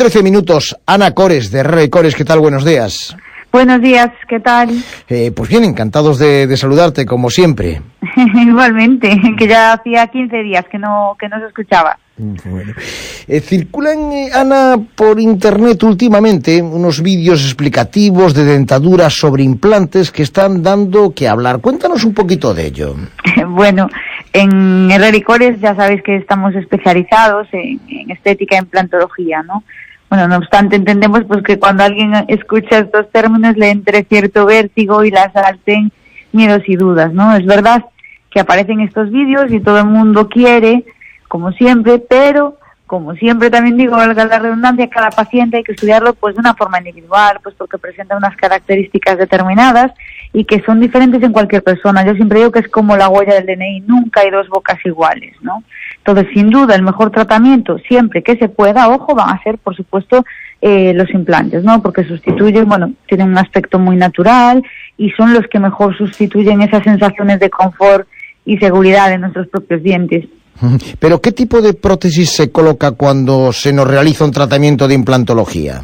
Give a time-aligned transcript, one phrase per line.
[0.00, 0.74] 13 minutos.
[0.86, 2.40] Ana Cores, de Rey Cores, ¿qué tal?
[2.40, 3.14] Buenos días.
[3.52, 4.70] Buenos días, ¿qué tal?
[5.10, 7.82] Eh, pues bien, encantados de, saludarte, como siempre.
[8.34, 11.98] Igualmente, que ya hacía 15 días que no, que no se escuchaba.
[12.16, 12.72] Bueno.
[13.28, 20.22] Eh, circulan, eh, Ana, por internet últimamente unos vídeos explicativos de dentaduras sobre implantes que
[20.22, 21.60] están dando que hablar.
[21.60, 22.96] Cuéntanos un poquito de ello.
[23.48, 23.86] bueno,
[24.32, 24.88] en
[25.26, 29.62] Cores ya sabéis que estamos especializados en, en estética e implantología, ¿no?
[30.10, 35.04] Bueno, no obstante, entendemos pues que cuando alguien escucha estos términos le entre cierto vértigo
[35.04, 35.92] y la salten
[36.32, 37.36] miedos y dudas, ¿no?
[37.36, 37.84] Es verdad
[38.28, 40.84] que aparecen estos vídeos y todo el mundo quiere,
[41.28, 46.12] como siempre, pero como siempre también digo, valga la redundancia, cada paciente hay que estudiarlo
[46.14, 49.92] pues de una forma individual, pues porque presenta unas características determinadas
[50.32, 52.04] y que son diferentes en cualquier persona.
[52.04, 55.34] Yo siempre digo que es como la huella del DNI, nunca hay dos bocas iguales,
[55.42, 55.64] ¿no?
[55.98, 59.76] Entonces, sin duda, el mejor tratamiento, siempre que se pueda, ojo, van a ser, por
[59.76, 60.24] supuesto,
[60.62, 61.82] eh, los implantes, ¿no?
[61.82, 64.62] Porque sustituyen, bueno, tienen un aspecto muy natural
[64.96, 68.06] y son los que mejor sustituyen esas sensaciones de confort
[68.44, 70.26] y seguridad en nuestros propios dientes.
[70.98, 75.82] Pero, ¿qué tipo de prótesis se coloca cuando se nos realiza un tratamiento de implantología?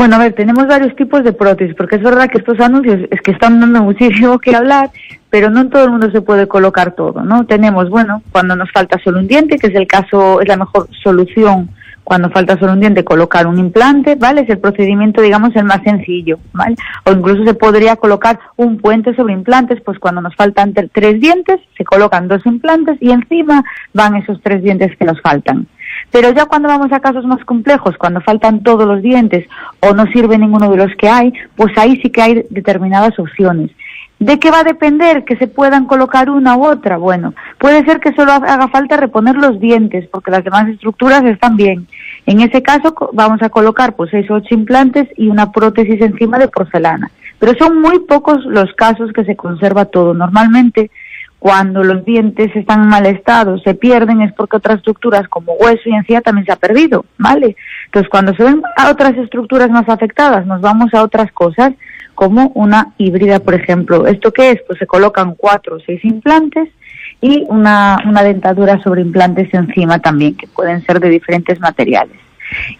[0.00, 3.20] Bueno, a ver, tenemos varios tipos de prótesis, porque es verdad que estos anuncios es
[3.20, 4.90] que están dando muchísimo que hablar,
[5.28, 7.44] pero no en todo el mundo se puede colocar todo, ¿no?
[7.44, 10.88] Tenemos, bueno, cuando nos falta solo un diente, que es el caso, es la mejor
[11.02, 11.68] solución
[12.02, 14.40] cuando falta solo un diente, colocar un implante, ¿vale?
[14.40, 16.76] Es el procedimiento, digamos, el más sencillo, ¿vale?
[17.04, 21.60] O incluso se podría colocar un puente sobre implantes, pues cuando nos faltan tres dientes,
[21.76, 25.66] se colocan dos implantes y encima van esos tres dientes que nos faltan.
[26.10, 29.46] Pero ya cuando vamos a casos más complejos, cuando faltan todos los dientes
[29.80, 33.70] o no sirve ninguno de los que hay, pues ahí sí que hay determinadas opciones.
[34.20, 36.98] ¿De qué va a depender que se puedan colocar una u otra?
[36.98, 41.56] Bueno, puede ser que solo haga falta reponer los dientes, porque las demás estructuras están
[41.56, 41.86] bien.
[42.26, 46.38] En ese caso vamos a colocar pues seis o ocho implantes y una prótesis encima
[46.38, 47.10] de porcelana.
[47.38, 50.12] Pero son muy pocos los casos que se conserva todo.
[50.12, 50.90] Normalmente
[51.40, 55.80] cuando los dientes están en mal estado, se pierden, es porque otras estructuras como hueso
[55.86, 57.56] y encía también se ha perdido, ¿vale?
[57.86, 61.72] Entonces, cuando se ven a otras estructuras más afectadas, nos vamos a otras cosas,
[62.14, 64.06] como una híbrida, por ejemplo.
[64.06, 64.60] ¿Esto qué es?
[64.66, 66.68] Pues se colocan cuatro o seis implantes
[67.22, 72.18] y una, una dentadura sobre implantes encima también, que pueden ser de diferentes materiales.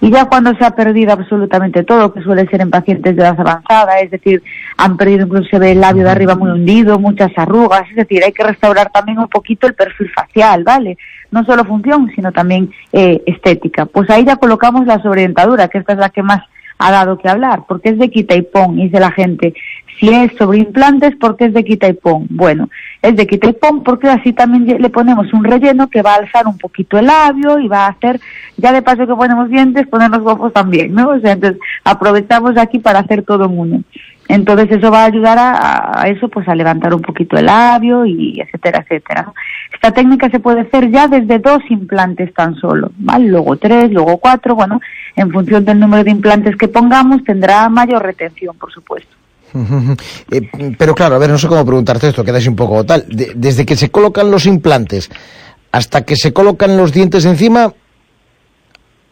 [0.00, 3.38] Y ya cuando se ha perdido absolutamente todo, que suele ser en pacientes de edad
[3.38, 4.42] avanzada, es decir,
[4.76, 8.44] han perdido incluso el labio de arriba muy hundido, muchas arrugas, es decir, hay que
[8.44, 10.96] restaurar también un poquito el perfil facial, ¿vale?
[11.30, 13.86] No solo función, sino también eh, estética.
[13.86, 16.40] Pues ahí ya colocamos la sobredentadura, que esta es la que más
[16.80, 19.52] ha dado que hablar, porque es de quita y pon, y dice la gente,
[20.00, 22.26] si es sobre implantes, porque es de quita y pon.
[22.30, 22.70] Bueno,
[23.02, 26.18] es de quita y pon porque así también le ponemos un relleno que va a
[26.18, 28.18] alzar un poquito el labio y va a hacer,
[28.56, 31.10] ya de paso que ponemos dientes, poner los ojos también, ¿no?
[31.10, 33.82] O sea, entonces aprovechamos aquí para hacer todo en uno.
[34.28, 38.40] Entonces eso va a ayudar a, eso, pues a levantar un poquito el labio y
[38.40, 39.32] etcétera, etcétera.
[39.74, 43.28] Esta técnica se puede hacer ya desde dos implantes tan solo, ¿vale?
[43.28, 44.80] Luego tres, luego cuatro, bueno,
[45.16, 49.16] en función del número de implantes que pongamos tendrá mayor retención, por supuesto.
[50.30, 53.04] Eh, pero claro, a ver, no sé cómo preguntarte esto, quedáis un poco tal.
[53.08, 55.10] desde que se colocan los implantes
[55.72, 57.72] hasta que se colocan los dientes encima,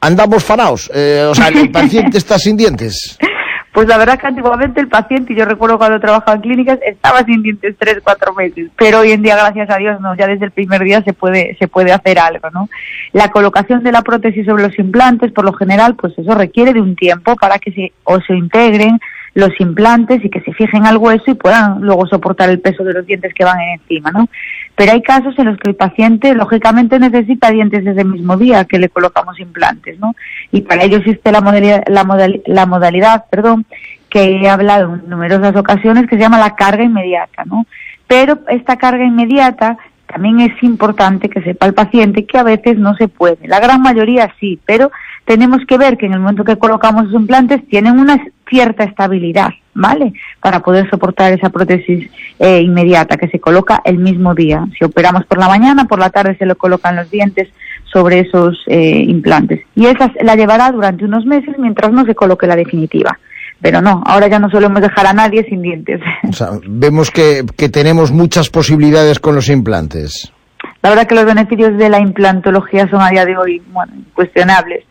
[0.00, 0.90] andamos fanaos.
[0.94, 3.18] Eh, o sea, el paciente está sin dientes.
[3.70, 7.42] Pues la verdad que antiguamente el paciente, yo recuerdo cuando trabajaba en clínicas, estaba sin
[7.42, 10.50] dientes tres, cuatro meses, pero hoy en día, gracias a Dios, no, ya desde el
[10.50, 12.68] primer día se puede, se puede hacer algo, ¿no?
[13.12, 16.80] La colocación de la prótesis sobre los implantes, por lo general, pues eso requiere de
[16.80, 18.98] un tiempo para que se, o se integren
[19.34, 22.94] los implantes y que se fijen al hueso y puedan luego soportar el peso de
[22.94, 24.28] los dientes que van encima, ¿no?
[24.74, 28.64] Pero hay casos en los que el paciente, lógicamente, necesita dientes desde el mismo día
[28.64, 30.14] que le colocamos implantes, ¿no?
[30.52, 32.04] Y para ello existe la modalidad, la,
[32.46, 33.66] la modalidad perdón,
[34.10, 37.66] que he hablado en numerosas ocasiones, que se llama la carga inmediata, ¿no?
[38.06, 42.96] Pero esta carga inmediata también es importante que sepa el paciente que a veces no
[42.96, 43.46] se puede.
[43.46, 44.90] La gran mayoría sí, pero
[45.28, 49.50] tenemos que ver que en el momento que colocamos los implantes tienen una cierta estabilidad,
[49.74, 50.14] ¿vale?
[50.40, 54.64] Para poder soportar esa prótesis eh, inmediata que se coloca el mismo día.
[54.78, 57.48] Si operamos por la mañana, por la tarde se le colocan los dientes
[57.92, 59.60] sobre esos eh, implantes.
[59.74, 63.18] Y esa la llevará durante unos meses mientras no se coloque la definitiva.
[63.60, 66.00] Pero no, ahora ya no solemos dejar a nadie sin dientes.
[66.26, 70.32] O sea, vemos que, que tenemos muchas posibilidades con los implantes.
[70.80, 74.84] La verdad que los beneficios de la implantología son a día de hoy bueno, cuestionables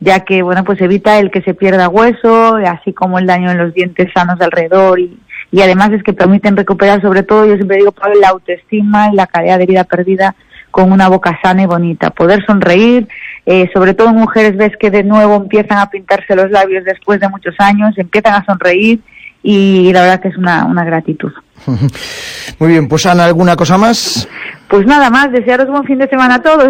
[0.00, 3.58] ya que bueno pues evita el que se pierda hueso, así como el daño en
[3.58, 5.18] los dientes sanos de alrededor y,
[5.52, 9.26] y además es que permiten recuperar sobre todo, yo siempre digo, la autoestima y la
[9.26, 10.34] calidad de vida perdida
[10.70, 13.06] con una boca sana y bonita, poder sonreír
[13.46, 17.18] Eh, sobre todo en mujeres ves que de nuevo empiezan a pintarse los labios después
[17.20, 19.00] de muchos años, empiezan a sonreír
[19.42, 21.32] y la verdad que es una, una gratitud.
[22.58, 24.28] Muy bien, pues Ana, ¿alguna cosa más?
[24.70, 26.68] Pues nada más, desearos buen fin de semana a todos.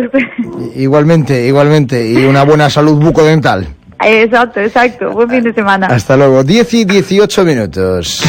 [0.75, 3.69] Igualmente, igualmente, y una buena salud bucodental.
[4.03, 5.87] Exacto, exacto, buen fin de semana.
[5.89, 8.25] Hasta luego, 10 y 18 minutos.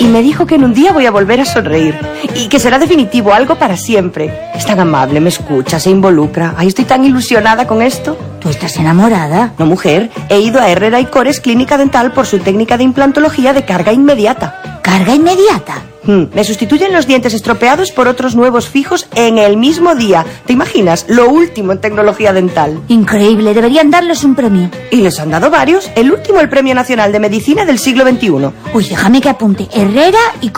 [0.00, 1.94] Y me dijo que en un día voy a volver a sonreír
[2.34, 4.32] y que será definitivo, algo para siempre.
[4.56, 6.54] Es tan amable, me escucha, se involucra.
[6.56, 8.18] Ay, estoy tan ilusionada con esto.
[8.48, 9.52] ¿Tú estás enamorada?
[9.58, 13.52] No, mujer, he ido a Herrera y Cores Clínica Dental por su técnica de implantología
[13.52, 14.80] de carga inmediata.
[14.82, 15.82] ¿Carga inmediata?
[16.04, 20.24] Hmm, Me sustituyen los dientes estropeados por otros nuevos fijos en el mismo día.
[20.46, 21.04] ¿Te imaginas?
[21.08, 22.80] Lo último en tecnología dental.
[22.88, 24.70] Increíble, deberían darles un premio.
[24.90, 25.90] Y les han dado varios.
[25.94, 28.30] El último, el Premio Nacional de Medicina del siglo XXI.
[28.72, 29.68] Uy, déjame que apunte.
[29.74, 30.46] Herrera y